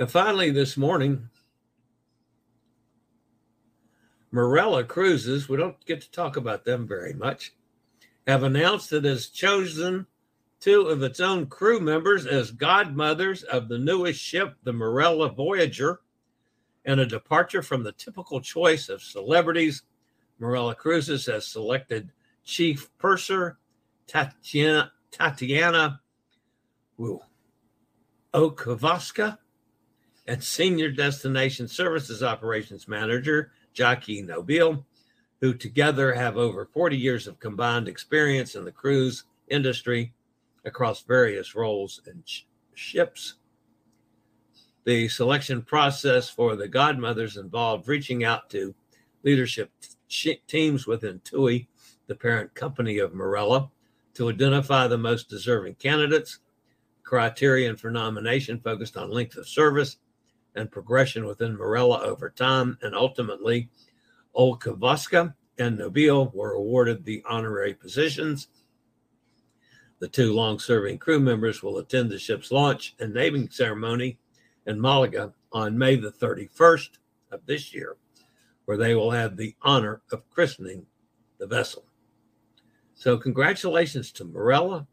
And 0.00 0.10
finally, 0.10 0.50
this 0.50 0.78
morning, 0.78 1.28
Marella 4.32 4.82
Cruises, 4.82 5.46
we 5.46 5.58
don't 5.58 5.76
get 5.84 6.00
to 6.00 6.10
talk 6.10 6.38
about 6.38 6.64
them 6.64 6.88
very 6.88 7.12
much, 7.12 7.52
have 8.26 8.42
announced 8.42 8.94
it 8.94 9.04
has 9.04 9.28
chosen 9.28 10.06
two 10.58 10.86
of 10.86 11.02
its 11.02 11.20
own 11.20 11.48
crew 11.48 11.80
members 11.80 12.24
as 12.24 12.50
godmothers 12.50 13.42
of 13.42 13.68
the 13.68 13.76
newest 13.76 14.18
ship, 14.18 14.56
the 14.62 14.72
Marella 14.72 15.36
Voyager, 15.36 16.00
and 16.86 16.98
a 16.98 17.04
departure 17.04 17.60
from 17.60 17.82
the 17.82 17.92
typical 17.92 18.40
choice 18.40 18.88
of 18.88 19.02
celebrities. 19.02 19.82
Marella 20.40 20.74
Cruises 20.74 21.26
has 21.26 21.46
selected 21.46 22.10
Chief 22.42 22.88
Purser 22.96 23.58
Tatiana, 24.06 24.92
Tatiana 25.10 26.00
Okavaska 28.32 29.36
and 30.30 30.44
Senior 30.44 30.92
Destination 30.92 31.66
Services 31.66 32.22
Operations 32.22 32.86
Manager 32.86 33.50
Jackie 33.72 34.22
Nobile, 34.22 34.86
who 35.40 35.52
together 35.52 36.14
have 36.14 36.36
over 36.36 36.66
40 36.72 36.96
years 36.96 37.26
of 37.26 37.40
combined 37.40 37.88
experience 37.88 38.54
in 38.54 38.64
the 38.64 38.70
cruise 38.70 39.24
industry 39.48 40.12
across 40.64 41.02
various 41.02 41.56
roles 41.56 42.00
and 42.06 42.22
sh- 42.24 42.42
ships. 42.74 43.38
The 44.84 45.08
selection 45.08 45.62
process 45.62 46.30
for 46.30 46.54
the 46.54 46.68
godmothers 46.68 47.36
involved 47.36 47.88
reaching 47.88 48.22
out 48.22 48.48
to 48.50 48.72
leadership 49.24 49.72
t- 50.08 50.40
teams 50.46 50.86
within 50.86 51.18
TUI, 51.24 51.68
the 52.06 52.14
parent 52.14 52.54
company 52.54 52.98
of 52.98 53.14
Marella, 53.14 53.68
to 54.14 54.30
identify 54.30 54.86
the 54.86 54.96
most 54.96 55.28
deserving 55.28 55.74
candidates. 55.74 56.38
Criterion 57.02 57.74
for 57.74 57.90
nomination 57.90 58.60
focused 58.60 58.96
on 58.96 59.10
length 59.10 59.36
of 59.36 59.48
service 59.48 59.96
and 60.54 60.70
progression 60.70 61.26
within 61.26 61.56
Marella 61.56 62.00
over 62.02 62.30
time, 62.30 62.78
and 62.82 62.94
ultimately, 62.94 63.70
Olkavoska 64.34 65.34
and 65.58 65.78
Nobile 65.78 66.30
were 66.34 66.52
awarded 66.52 67.04
the 67.04 67.22
honorary 67.28 67.74
positions. 67.74 68.48
The 69.98 70.08
two 70.08 70.32
long 70.32 70.58
serving 70.58 70.98
crew 70.98 71.20
members 71.20 71.62
will 71.62 71.78
attend 71.78 72.10
the 72.10 72.18
ship's 72.18 72.50
launch 72.50 72.94
and 72.98 73.12
naming 73.12 73.50
ceremony 73.50 74.18
in 74.66 74.80
Malaga 74.80 75.34
on 75.52 75.76
May 75.76 75.96
the 75.96 76.10
31st 76.10 76.90
of 77.30 77.44
this 77.46 77.74
year, 77.74 77.96
where 78.64 78.76
they 78.76 78.94
will 78.94 79.10
have 79.10 79.36
the 79.36 79.54
honor 79.62 80.00
of 80.10 80.28
christening 80.30 80.86
the 81.38 81.46
vessel. 81.46 81.84
So, 82.94 83.16
congratulations 83.16 84.12
to 84.12 84.24
Marella 84.24 84.86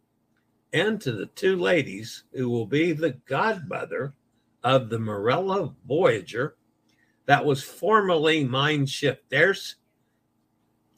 and 0.73 0.99
to 1.01 1.11
the 1.11 1.27
two 1.27 1.55
ladies 1.55 2.23
who 2.33 2.49
will 2.49 2.65
be 2.65 2.91
the 2.91 3.11
godmother 3.25 4.13
of 4.63 4.89
the 4.89 4.99
Marella 4.99 5.73
Voyager 5.87 6.55
that 7.27 7.45
was 7.45 7.63
formerly 7.63 8.43
Mein 8.43 8.85
Schiff. 8.85 9.19
There's 9.29 9.75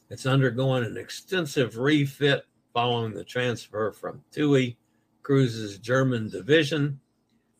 it's 0.08 0.26
undergoing 0.26 0.84
an 0.84 0.96
extensive 0.96 1.76
refit 1.76 2.44
following 2.72 3.14
the 3.14 3.24
transfer 3.24 3.92
from 3.92 4.24
TUI 4.32 4.76
Cruises 5.22 5.78
German 5.78 6.28
division. 6.28 6.98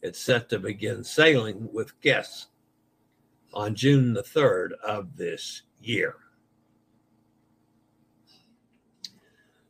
It's 0.02 0.18
set 0.18 0.48
to 0.48 0.58
begin 0.58 1.04
sailing 1.04 1.68
with 1.72 2.00
guests 2.00 2.48
on 3.52 3.74
June 3.74 4.14
the 4.14 4.22
3rd 4.22 4.72
of 4.84 5.16
this 5.16 5.62
year. 5.80 6.16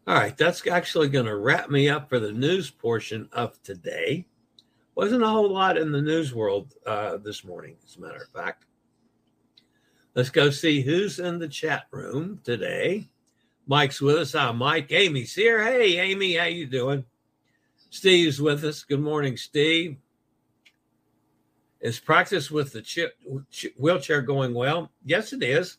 All 0.06 0.14
right, 0.14 0.36
that's 0.36 0.66
actually 0.66 1.08
going 1.08 1.26
to 1.26 1.36
wrap 1.36 1.70
me 1.70 1.88
up 1.88 2.08
for 2.08 2.18
the 2.18 2.32
news 2.32 2.70
portion 2.70 3.28
of 3.32 3.62
today. 3.62 4.26
Wasn't 4.94 5.22
a 5.22 5.28
whole 5.28 5.50
lot 5.50 5.78
in 5.78 5.92
the 5.92 6.02
news 6.02 6.34
world 6.34 6.74
uh, 6.86 7.16
this 7.18 7.44
morning, 7.44 7.76
as 7.84 7.96
a 7.96 8.00
matter 8.00 8.22
of 8.22 8.28
fact. 8.28 8.66
Let's 10.14 10.30
go 10.30 10.50
see 10.50 10.80
who's 10.80 11.20
in 11.20 11.38
the 11.38 11.48
chat 11.48 11.86
room 11.90 12.40
today. 12.44 13.08
Mike's 13.66 14.00
with 14.00 14.16
us. 14.16 14.32
Hi, 14.32 14.50
Mike. 14.50 14.90
Amy's 14.90 15.34
here. 15.34 15.62
Hey, 15.62 15.98
Amy, 15.98 16.34
how 16.34 16.46
you 16.46 16.66
doing? 16.66 17.04
Steve's 17.90 18.40
with 18.40 18.64
us. 18.64 18.82
Good 18.82 19.00
morning, 19.00 19.36
Steve. 19.36 19.96
Is 21.80 21.98
practice 21.98 22.50
with 22.50 22.72
the 22.72 22.82
chip, 22.82 23.14
wheelchair 23.78 24.22
going 24.22 24.52
well? 24.52 24.90
Yes, 25.04 25.32
it 25.32 25.42
is. 25.42 25.78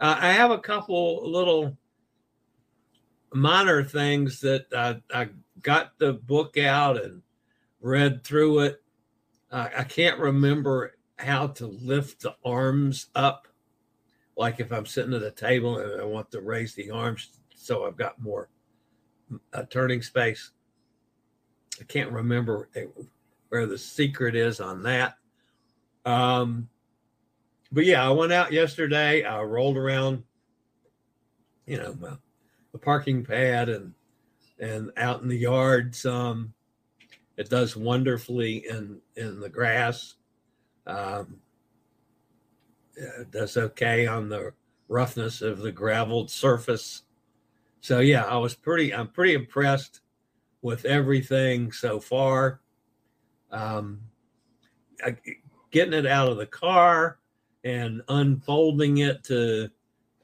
Uh, 0.00 0.16
I 0.18 0.32
have 0.32 0.50
a 0.50 0.58
couple 0.58 1.30
little 1.30 1.76
minor 3.32 3.84
things 3.84 4.40
that 4.40 4.66
I, 4.76 5.00
I 5.14 5.28
got 5.60 5.96
the 5.98 6.14
book 6.14 6.58
out 6.58 7.00
and 7.00 7.22
read 7.82 8.24
through 8.24 8.60
it. 8.60 8.82
Uh, 9.50 9.68
I 9.76 9.84
can't 9.84 10.18
remember 10.18 10.94
how 11.16 11.48
to 11.48 11.66
lift 11.66 12.22
the 12.22 12.34
arms 12.44 13.08
up. 13.14 13.46
Like 14.36 14.60
if 14.60 14.72
I'm 14.72 14.86
sitting 14.86 15.12
at 15.12 15.22
a 15.22 15.30
table 15.30 15.78
and 15.78 16.00
I 16.00 16.04
want 16.04 16.30
to 16.30 16.40
raise 16.40 16.74
the 16.74 16.90
arms 16.90 17.28
so 17.54 17.84
I've 17.84 17.96
got 17.96 18.20
more 18.20 18.48
uh, 19.52 19.62
turning 19.70 20.02
space. 20.02 20.50
I 21.80 21.84
can't 21.84 22.10
remember 22.10 22.68
where 23.48 23.66
the 23.66 23.78
secret 23.78 24.34
is 24.34 24.60
on 24.60 24.82
that. 24.82 25.16
Um, 26.04 26.68
but 27.70 27.84
yeah, 27.84 28.06
I 28.06 28.10
went 28.10 28.32
out 28.32 28.52
yesterday. 28.52 29.24
I 29.24 29.42
rolled 29.42 29.76
around, 29.76 30.24
you 31.66 31.78
know, 31.78 32.18
the 32.72 32.78
parking 32.78 33.24
pad 33.24 33.68
and 33.68 33.94
and 34.58 34.92
out 34.96 35.22
in 35.22 35.28
the 35.28 35.36
yard 35.36 35.94
some 35.94 36.52
it 37.36 37.48
does 37.48 37.76
wonderfully 37.76 38.64
in 38.68 39.00
in 39.16 39.40
the 39.40 39.48
grass. 39.48 40.14
Um, 40.86 41.40
it 42.96 43.30
does 43.30 43.56
okay 43.56 44.06
on 44.06 44.28
the 44.28 44.52
roughness 44.88 45.40
of 45.40 45.58
the 45.60 45.72
graveled 45.72 46.30
surface. 46.30 47.02
So 47.80 48.00
yeah, 48.00 48.24
I 48.24 48.36
was 48.36 48.54
pretty. 48.54 48.94
I'm 48.94 49.08
pretty 49.08 49.34
impressed 49.34 50.00
with 50.60 50.84
everything 50.84 51.72
so 51.72 51.98
far. 51.98 52.60
Um, 53.50 54.00
I, 55.04 55.16
getting 55.70 55.94
it 55.94 56.06
out 56.06 56.28
of 56.28 56.36
the 56.36 56.46
car 56.46 57.18
and 57.64 58.02
unfolding 58.08 58.98
it 58.98 59.24
to 59.24 59.68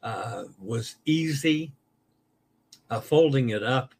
uh, 0.03 0.44
was 0.59 0.97
easy. 1.05 1.73
Uh, 2.90 3.01
folding 3.01 3.51
it 3.51 3.62
up 3.62 3.94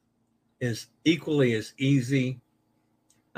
is 0.61 0.87
equally 1.05 1.55
as 1.55 1.75
easy. 1.79 2.41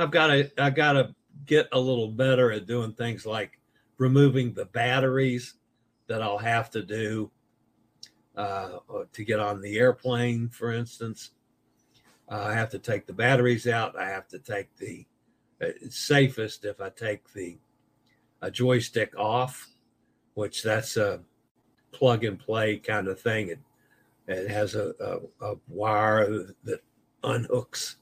I've 0.00 0.10
got 0.10 0.28
to 0.28 0.50
I 0.56 0.70
got 0.70 0.94
to 0.94 1.14
get 1.44 1.68
a 1.72 1.78
little 1.78 2.08
better 2.08 2.50
at 2.52 2.66
doing 2.66 2.94
things 2.94 3.26
like 3.26 3.58
removing 3.98 4.54
the 4.54 4.64
batteries 4.64 5.54
that 6.06 6.22
I'll 6.22 6.38
have 6.38 6.70
to 6.70 6.82
do 6.82 7.30
uh, 8.34 8.78
to 9.12 9.24
get 9.24 9.40
on 9.40 9.60
the 9.60 9.78
airplane, 9.78 10.48
for 10.48 10.72
instance. 10.72 11.32
Uh, 12.30 12.46
I 12.48 12.54
have 12.54 12.70
to 12.70 12.78
take 12.78 13.06
the 13.06 13.12
batteries 13.12 13.66
out. 13.66 13.98
I 13.98 14.08
have 14.08 14.26
to 14.28 14.38
take 14.38 14.74
the 14.76 15.04
it's 15.60 15.98
safest 15.98 16.64
if 16.64 16.80
I 16.80 16.88
take 16.88 17.30
the 17.34 17.58
a 18.40 18.50
joystick 18.50 19.12
off, 19.18 19.68
which 20.32 20.62
that's 20.62 20.96
a 20.96 21.20
plug 21.92 22.24
and 22.24 22.38
play 22.38 22.78
kind 22.78 23.06
of 23.06 23.20
thing. 23.20 23.48
It, 23.48 23.58
it 24.26 24.50
has 24.50 24.74
a, 24.74 24.94
a, 24.98 25.46
a 25.52 25.56
wire 25.68 26.54
that 26.64 26.80
unhooks, 27.22 27.96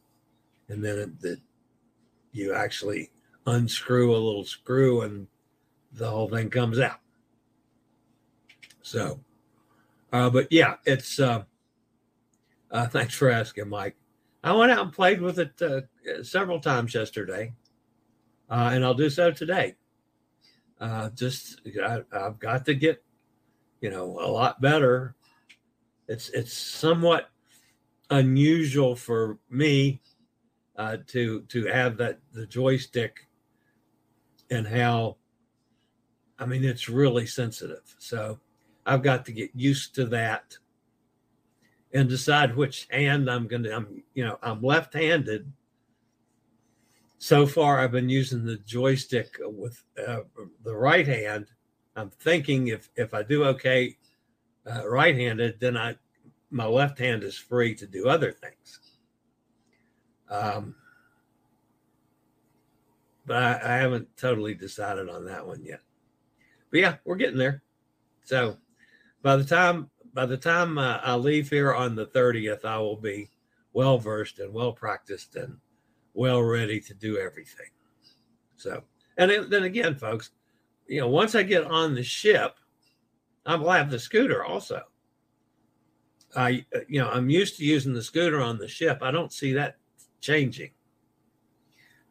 and 0.68 0.84
then 0.84 0.98
it, 0.98 1.20
that 1.22 1.40
you 2.38 2.54
actually 2.54 3.10
unscrew 3.46 4.14
a 4.14 4.16
little 4.16 4.44
screw, 4.44 5.02
and 5.02 5.26
the 5.92 6.08
whole 6.08 6.28
thing 6.28 6.48
comes 6.48 6.78
out. 6.78 7.00
So, 8.82 9.20
uh, 10.12 10.30
but 10.30 10.48
yeah, 10.50 10.76
it's. 10.86 11.18
Uh, 11.18 11.44
uh, 12.70 12.86
thanks 12.88 13.14
for 13.14 13.28
asking, 13.28 13.68
Mike. 13.68 13.96
I 14.44 14.52
went 14.52 14.70
out 14.70 14.84
and 14.84 14.92
played 14.92 15.20
with 15.20 15.38
it 15.40 15.60
uh, 15.60 15.80
several 16.22 16.60
times 16.60 16.94
yesterday, 16.94 17.52
uh, 18.48 18.70
and 18.72 18.84
I'll 18.84 18.94
do 18.94 19.10
so 19.10 19.32
today. 19.32 19.74
Uh, 20.80 21.10
just 21.10 21.60
I, 21.84 22.02
I've 22.12 22.38
got 22.38 22.64
to 22.66 22.74
get, 22.74 23.02
you 23.80 23.90
know, 23.90 24.18
a 24.20 24.30
lot 24.30 24.60
better. 24.60 25.16
It's 26.06 26.30
it's 26.30 26.52
somewhat 26.56 27.30
unusual 28.10 28.94
for 28.94 29.38
me 29.50 30.00
uh, 30.78 30.98
to 31.08 31.42
to 31.42 31.66
have 31.66 31.96
that 31.98 32.20
the 32.32 32.46
joystick 32.46 33.26
and 34.50 34.66
how 34.66 35.16
I 36.38 36.46
mean 36.46 36.64
it's 36.64 36.88
really 36.88 37.26
sensitive. 37.26 37.94
So 37.98 38.38
I've 38.86 39.02
got 39.02 39.26
to 39.26 39.32
get 39.32 39.50
used 39.54 39.94
to 39.96 40.06
that 40.06 40.56
and 41.92 42.08
decide 42.08 42.56
which 42.56 42.86
hand 42.90 43.28
I'm 43.28 43.48
going 43.48 43.64
to 43.64 43.74
I'm 43.74 44.02
you 44.14 44.24
know 44.24 44.38
I'm 44.42 44.62
left-handed 44.62 45.52
so 47.18 47.46
far 47.46 47.80
I've 47.80 47.90
been 47.90 48.08
using 48.08 48.44
the 48.44 48.58
joystick 48.58 49.36
with 49.40 49.82
uh, 50.06 50.20
the 50.62 50.76
right 50.76 51.06
hand. 51.06 51.48
I'm 51.96 52.10
thinking 52.10 52.68
if 52.68 52.88
if 52.94 53.12
I 53.12 53.24
do 53.24 53.44
okay 53.46 53.96
uh, 54.70 54.88
right-handed, 54.88 55.58
then 55.58 55.76
I 55.76 55.96
my 56.50 56.66
left 56.66 56.98
hand 56.98 57.24
is 57.24 57.36
free 57.36 57.74
to 57.74 57.86
do 57.86 58.08
other 58.08 58.30
things. 58.30 58.78
Um, 60.30 60.74
but 63.26 63.36
I, 63.36 63.60
I 63.62 63.76
haven't 63.76 64.08
totally 64.16 64.54
decided 64.54 65.08
on 65.08 65.26
that 65.26 65.46
one 65.46 65.62
yet. 65.62 65.80
But 66.70 66.80
yeah, 66.80 66.96
we're 67.04 67.16
getting 67.16 67.38
there. 67.38 67.62
So 68.24 68.56
by 69.22 69.36
the 69.36 69.44
time 69.44 69.90
by 70.14 70.26
the 70.26 70.36
time 70.36 70.78
uh, 70.78 70.98
I 71.02 71.14
leave 71.14 71.50
here 71.50 71.72
on 71.72 71.94
the 71.94 72.06
30th, 72.06 72.64
I 72.64 72.78
will 72.78 72.96
be 72.96 73.30
well 73.72 73.98
versed 73.98 74.38
and 74.38 74.52
well 74.52 74.72
practiced 74.72 75.36
and 75.36 75.58
well 76.14 76.42
ready 76.42 76.80
to 76.80 76.94
do 76.94 77.18
everything. 77.18 77.70
So, 78.56 78.82
and 79.16 79.30
then 79.50 79.62
again, 79.62 79.94
folks, 79.94 80.30
you 80.88 81.00
know, 81.00 81.08
once 81.08 81.34
I 81.34 81.42
get 81.42 81.64
on 81.64 81.94
the 81.94 82.02
ship, 82.02 82.56
I 83.46 83.54
will 83.54 83.70
have 83.70 83.90
the 83.90 83.98
scooter 83.98 84.44
also. 84.44 84.82
I, 86.36 86.66
you 86.88 87.00
know, 87.00 87.08
I'm 87.08 87.30
used 87.30 87.56
to 87.58 87.64
using 87.64 87.94
the 87.94 88.02
scooter 88.02 88.40
on 88.40 88.58
the 88.58 88.68
ship. 88.68 88.98
I 89.00 89.10
don't 89.10 89.32
see 89.32 89.52
that 89.52 89.76
changing. 90.20 90.70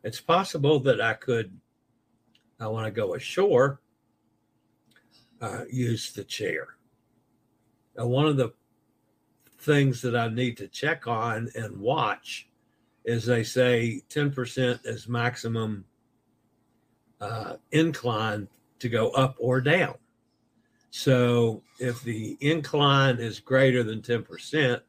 It's 0.04 0.22
possible 0.22 0.80
that 0.82 1.02
I 1.02 1.14
could, 1.14 1.60
I 2.60 2.68
want 2.68 2.86
to 2.86 2.92
go 2.92 3.16
ashore, 3.16 3.82
uh, 5.42 5.64
use 5.70 6.12
the 6.12 6.24
chair. 6.24 6.78
Now, 7.98 8.08
one 8.08 8.26
of 8.26 8.38
the 8.38 8.54
things 9.60 10.02
that 10.02 10.16
I 10.16 10.30
need 10.30 10.58
to 10.58 10.68
check 10.68 11.08
on 11.08 11.50
and 11.56 11.78
watch 11.78 12.48
is 13.04 13.26
they 13.26 13.44
say 13.44 14.02
10% 14.10 14.80
is 14.86 15.08
maximum 15.08 15.86
uh, 17.20 17.56
incline 17.72 18.48
to 18.80 18.90
go 18.90 19.10
up 19.12 19.36
or 19.40 19.62
down. 19.62 19.96
So 20.90 21.64
if 21.80 22.04
the 22.04 22.38
incline 22.40 23.18
is 23.18 23.40
greater 23.40 23.84
than 23.84 24.02
10%, 24.02 24.82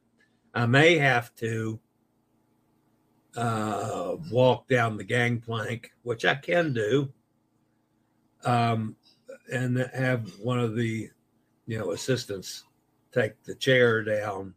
I 0.53 0.65
may 0.65 0.97
have 0.97 1.33
to 1.35 1.79
uh, 3.35 4.15
walk 4.31 4.67
down 4.67 4.97
the 4.97 5.03
gangplank, 5.03 5.91
which 6.03 6.25
I 6.25 6.35
can 6.35 6.73
do, 6.73 7.11
um, 8.43 8.95
and 9.51 9.77
have 9.93 10.29
one 10.39 10.59
of 10.59 10.75
the 10.75 11.09
you 11.67 11.77
know 11.77 11.91
assistants 11.91 12.63
take 13.11 13.41
the 13.43 13.55
chair 13.55 14.03
down, 14.03 14.53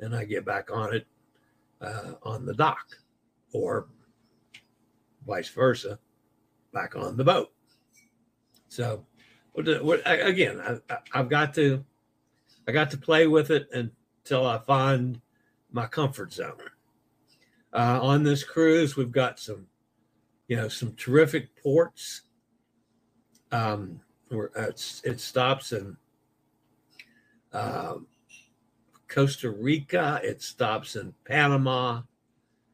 and 0.00 0.14
I 0.14 0.24
get 0.24 0.44
back 0.44 0.70
on 0.72 0.94
it 0.94 1.06
uh, 1.80 2.12
on 2.22 2.46
the 2.46 2.54
dock 2.54 2.86
or 3.52 3.86
vice 5.26 5.48
versa 5.48 5.98
back 6.72 6.96
on 6.96 7.16
the 7.16 7.24
boat. 7.24 7.52
So, 8.68 9.04
again, 9.54 10.80
I, 10.88 10.96
I've 11.12 11.28
got 11.28 11.54
to, 11.54 11.84
I 12.66 12.72
got 12.72 12.90
to 12.92 12.96
play 12.96 13.26
with 13.26 13.50
it 13.50 13.68
until 13.72 14.46
I 14.46 14.58
find 14.58 15.20
my 15.70 15.86
comfort 15.86 16.32
zone. 16.32 16.56
Uh, 17.72 17.98
on 18.02 18.22
this 18.22 18.44
cruise, 18.44 18.96
we've 18.96 19.12
got 19.12 19.38
some, 19.38 19.66
you 20.48 20.56
know, 20.56 20.68
some 20.68 20.94
terrific 20.94 21.60
ports. 21.62 22.22
Um, 23.50 24.00
where 24.28 24.50
it 24.56 25.20
stops 25.20 25.72
in 25.72 25.94
um, 27.52 28.06
Costa 29.08 29.50
Rica, 29.50 30.20
it 30.24 30.40
stops 30.40 30.96
in 30.96 31.12
Panama, 31.26 32.00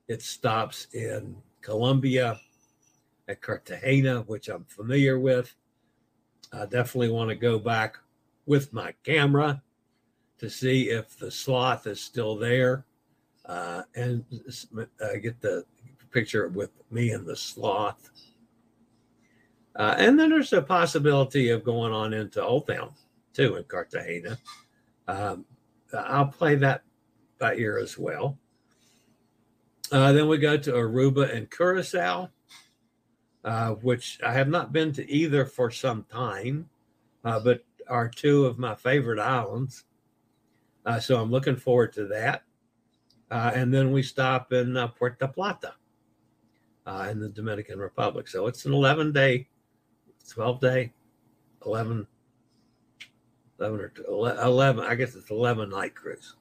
it 0.07 0.23
stops 0.23 0.87
in 0.95 1.37
Colombia, 1.61 2.39
at 3.29 3.43
Cartagena, 3.43 4.23
which 4.23 4.49
I'm 4.49 4.65
familiar 4.65 5.19
with. 5.19 5.55
I 6.53 6.65
definitely 6.65 7.11
want 7.11 7.29
to 7.29 7.37
go 7.37 7.59
back 7.59 7.99
with 8.47 8.73
my 8.73 8.95
camera 9.05 9.63
to 10.39 10.49
see 10.49 10.89
if 10.89 11.19
the 11.19 11.31
sloth 11.31 11.87
is 11.87 12.01
still 12.01 12.37
there 12.37 12.87
uh, 13.49 13.83
and 13.95 14.25
uh, 14.77 15.17
get 15.23 15.41
the 15.41 15.65
picture 16.11 16.49
with 16.49 16.71
me 16.91 17.11
and 17.11 17.27
the 17.27 17.37
sloth. 17.37 18.11
Uh, 19.77 19.95
and 19.99 20.19
then 20.19 20.31
there's 20.31 20.53
a 20.53 20.63
possibility 20.63 21.51
of 21.51 21.65
going 21.65 21.93
on 21.93 22.13
into 22.13 22.43
Old 22.43 22.67
Town 22.67 22.93
too 23.33 23.57
in 23.57 23.65
Cartagena. 23.65 24.39
Um, 25.07 25.45
I'll 25.97 26.27
play 26.27 26.57
that 26.57 26.83
by 27.39 27.55
ear 27.55 27.79
as 27.79 27.97
well. 27.97 28.37
Uh, 29.91 30.13
then 30.13 30.29
we 30.29 30.37
go 30.39 30.57
to 30.57 30.73
Aruba 30.73 31.35
and 31.35 31.51
Curacao, 31.51 32.29
uh, 33.45 33.71
which 33.75 34.19
I 34.25 34.33
have 34.33 34.49
not 34.49 34.73
been 34.73 34.93
to 34.95 35.11
either 35.11 35.47
for 35.47 35.71
some 35.71 36.05
time, 36.11 36.69
uh, 37.25 37.41
but 37.41 37.65
are 37.89 38.09
two 38.09 38.45
of 38.45 38.59
my 38.59 38.75
favorite 38.75 39.21
islands. 39.21 39.85
Uh, 40.85 41.01
so 41.01 41.21
I'm 41.21 41.31
looking 41.31 41.57
forward 41.57 41.93
to 41.95 42.07
that. 42.09 42.43
Uh, 43.31 43.51
and 43.55 43.73
then 43.73 43.93
we 43.93 44.03
stop 44.03 44.53
in 44.53 44.77
uh, 44.77 44.89
Puerto 44.89 45.29
Plata 45.29 45.75
in 47.11 47.21
the 47.21 47.29
Dominican 47.29 47.79
Republic. 47.79 48.27
So 48.29 48.47
it's 48.47 48.65
an 48.65 48.73
11 48.73 49.13
day, 49.13 49.47
12 50.27 50.61
day, 50.61 50.93
11 51.67 52.07
11 53.61 53.81
or 53.81 53.89
12, 53.89 54.39
11, 54.39 54.85
I 54.85 54.95
guess 54.95 55.15
it's 55.15 55.31
11 55.31 55.71
night 55.71 55.95
cruise. 55.95 56.35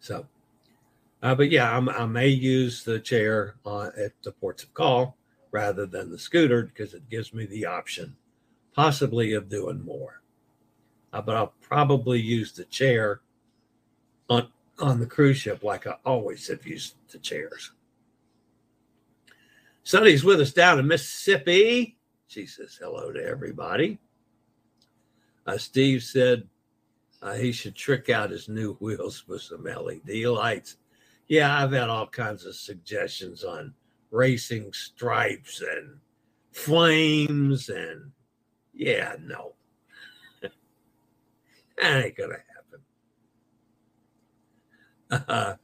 So, 0.00 0.26
uh, 1.22 1.34
but 1.34 1.50
yeah, 1.50 1.76
I'm, 1.76 1.88
i 1.88 2.06
may 2.06 2.28
use 2.28 2.84
the 2.84 3.00
chair 3.00 3.56
uh, 3.66 3.90
at 3.98 4.12
the 4.22 4.32
ports 4.32 4.62
of 4.62 4.74
call 4.74 5.16
rather 5.50 5.86
than 5.86 6.10
the 6.10 6.18
scooter 6.18 6.62
because 6.62 6.94
it 6.94 7.08
gives 7.08 7.32
me 7.32 7.46
the 7.46 7.66
option 7.66 8.14
possibly 8.74 9.32
of 9.32 9.48
doing 9.48 9.82
more. 9.84 10.20
Uh, 11.12 11.22
but 11.22 11.36
I'll 11.36 11.54
probably 11.60 12.20
use 12.20 12.52
the 12.52 12.64
chair 12.64 13.20
on 14.28 14.48
on 14.78 15.00
the 15.00 15.06
cruise 15.06 15.38
ship 15.38 15.62
like 15.62 15.86
I 15.86 15.96
always 16.04 16.48
have 16.48 16.66
used 16.66 16.94
the 17.10 17.18
chairs. 17.18 17.72
Sonny's 19.84 20.24
with 20.24 20.40
us 20.40 20.52
down 20.52 20.78
in 20.78 20.86
Mississippi. 20.86 21.98
She 22.26 22.46
says 22.46 22.78
hello 22.80 23.12
to 23.12 23.22
everybody. 23.24 23.98
Uh, 25.46 25.58
Steve 25.58 26.02
said 26.02 26.48
uh, 27.22 27.34
he 27.34 27.52
should 27.52 27.74
trick 27.74 28.08
out 28.08 28.30
his 28.30 28.48
new 28.48 28.74
wheels 28.80 29.28
with 29.28 29.42
some 29.42 29.64
LED 29.64 30.24
lights. 30.24 30.76
Yeah, 31.28 31.62
I've 31.62 31.72
had 31.72 31.88
all 31.88 32.06
kinds 32.06 32.44
of 32.44 32.54
suggestions 32.54 33.44
on 33.44 33.74
racing 34.10 34.72
stripes 34.72 35.62
and 35.62 35.98
flames, 36.52 37.68
and 37.70 38.12
yeah, 38.74 39.16
no, 39.20 39.54
that 40.42 40.52
ain't 42.04 42.16
gonna 42.16 42.34
happen. 42.34 42.53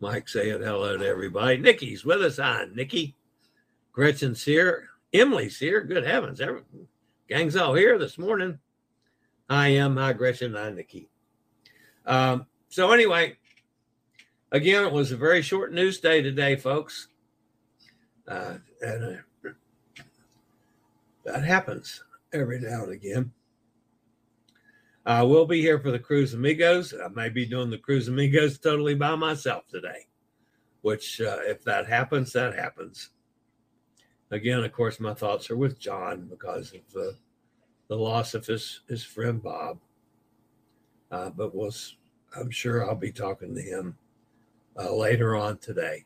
Mike 0.00 0.28
saying 0.28 0.62
hello 0.62 0.96
to 0.96 1.06
everybody. 1.06 1.58
Nikki's 1.58 2.04
with 2.04 2.22
us 2.22 2.38
on. 2.38 2.74
Nikki, 2.74 3.16
Gretchen's 3.92 4.44
here. 4.44 4.88
Emily's 5.12 5.58
here. 5.58 5.82
Good 5.82 6.06
heavens. 6.06 6.40
Gang's 7.28 7.56
all 7.56 7.74
here 7.74 7.98
this 7.98 8.18
morning. 8.18 8.58
I 9.48 9.68
am. 9.68 9.96
Hi, 9.96 10.12
Gretchen. 10.12 10.54
Hi, 10.54 10.70
Nikki. 10.70 11.08
Um, 12.06 12.46
so, 12.68 12.92
anyway, 12.92 13.36
again, 14.52 14.84
it 14.84 14.92
was 14.92 15.12
a 15.12 15.16
very 15.16 15.42
short 15.42 15.72
news 15.72 16.00
day 16.00 16.22
today, 16.22 16.56
folks. 16.56 17.08
Uh, 18.26 18.54
and 18.80 19.18
uh, 19.44 19.50
that 21.24 21.44
happens 21.44 22.02
every 22.32 22.60
now 22.60 22.84
and 22.84 22.92
again. 22.92 23.32
I 25.06 25.22
will 25.22 25.46
be 25.46 25.62
here 25.62 25.78
for 25.78 25.90
the 25.90 25.98
Cruise 25.98 26.34
Amigos. 26.34 26.92
I 26.92 27.08
may 27.08 27.30
be 27.30 27.46
doing 27.46 27.70
the 27.70 27.78
Cruise 27.78 28.08
Amigos 28.08 28.58
totally 28.58 28.94
by 28.94 29.14
myself 29.14 29.66
today, 29.66 30.06
which, 30.82 31.22
uh, 31.22 31.38
if 31.44 31.64
that 31.64 31.86
happens, 31.86 32.32
that 32.34 32.54
happens. 32.54 33.08
Again, 34.30 34.62
of 34.62 34.72
course, 34.72 35.00
my 35.00 35.14
thoughts 35.14 35.50
are 35.50 35.56
with 35.56 35.80
John 35.80 36.26
because 36.28 36.74
of 36.74 36.80
the, 36.92 37.16
the 37.88 37.96
loss 37.96 38.34
of 38.34 38.46
his, 38.46 38.82
his 38.88 39.02
friend 39.02 39.42
Bob. 39.42 39.78
Uh, 41.10 41.30
but 41.30 41.54
we'll, 41.54 41.72
I'm 42.36 42.50
sure 42.50 42.86
I'll 42.86 42.94
be 42.94 43.10
talking 43.10 43.54
to 43.54 43.62
him 43.62 43.96
uh, 44.78 44.94
later 44.94 45.34
on 45.34 45.58
today. 45.58 46.04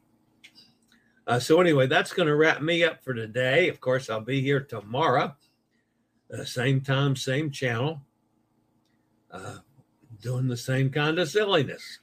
Uh, 1.26 1.40
so, 1.40 1.60
anyway, 1.60 1.88
that's 1.88 2.12
going 2.12 2.28
to 2.28 2.36
wrap 2.36 2.62
me 2.62 2.84
up 2.84 3.02
for 3.02 3.12
today. 3.12 3.68
Of 3.68 3.80
course, 3.80 4.08
I'll 4.08 4.20
be 4.20 4.40
here 4.40 4.60
tomorrow, 4.60 5.34
uh, 6.32 6.44
same 6.44 6.80
time, 6.80 7.16
same 7.16 7.50
channel 7.50 8.00
uh, 9.34 9.58
doing 10.22 10.46
the 10.46 10.56
same 10.56 10.90
kind 10.90 11.18
of 11.18 11.28
silliness. 11.28 11.98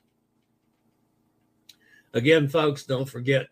Again, 2.14 2.50
folks, 2.50 2.84
don't 2.84 3.10
forget 3.10 3.48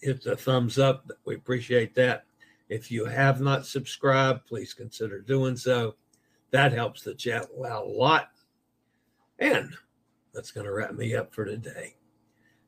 hit 0.00 0.22
the 0.22 0.36
thumbs 0.36 0.78
up. 0.78 1.10
We 1.24 1.34
appreciate 1.34 1.94
that. 1.96 2.24
If 2.68 2.90
you 2.90 3.06
have 3.06 3.40
not 3.40 3.66
subscribed, 3.66 4.46
please 4.46 4.74
consider 4.74 5.20
doing 5.20 5.56
so. 5.56 5.96
That 6.50 6.72
helps 6.72 7.02
the 7.02 7.14
channel 7.14 7.64
out 7.66 7.86
a 7.86 7.88
lot. 7.88 8.28
And 9.38 9.74
that's 10.32 10.50
going 10.50 10.66
to 10.66 10.72
wrap 10.72 10.94
me 10.94 11.14
up 11.14 11.34
for 11.34 11.44
today. 11.44 11.96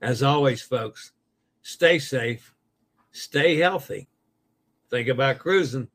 As 0.00 0.22
always, 0.22 0.62
folks, 0.62 1.12
stay 1.62 1.98
safe, 1.98 2.54
stay 3.12 3.56
healthy, 3.56 4.08
think 4.90 5.08
about 5.08 5.38
cruising, 5.38 5.88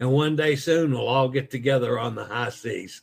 and 0.00 0.10
one 0.10 0.34
day 0.34 0.56
soon 0.56 0.90
we'll 0.90 1.06
all 1.06 1.28
get 1.28 1.50
together 1.50 1.98
on 1.98 2.14
the 2.14 2.24
high 2.24 2.50
seas. 2.50 3.02